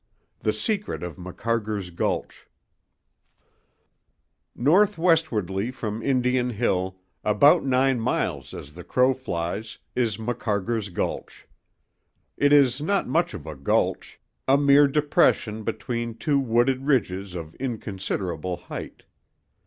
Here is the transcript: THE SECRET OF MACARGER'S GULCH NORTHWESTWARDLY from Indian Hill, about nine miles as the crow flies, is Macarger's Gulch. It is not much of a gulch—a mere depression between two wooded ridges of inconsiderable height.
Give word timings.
THE 0.39 0.51
SECRET 0.51 1.03
OF 1.03 1.19
MACARGER'S 1.19 1.91
GULCH 1.91 2.47
NORTHWESTWARDLY 4.55 5.69
from 5.69 6.01
Indian 6.01 6.49
Hill, 6.49 6.97
about 7.23 7.63
nine 7.63 7.99
miles 7.99 8.51
as 8.55 8.73
the 8.73 8.83
crow 8.83 9.13
flies, 9.13 9.77
is 9.95 10.17
Macarger's 10.17 10.89
Gulch. 10.89 11.45
It 12.35 12.51
is 12.51 12.81
not 12.81 13.07
much 13.07 13.35
of 13.35 13.45
a 13.45 13.53
gulch—a 13.55 14.57
mere 14.57 14.87
depression 14.87 15.61
between 15.61 16.15
two 16.15 16.39
wooded 16.39 16.87
ridges 16.87 17.35
of 17.35 17.53
inconsiderable 17.59 18.57
height. 18.57 19.03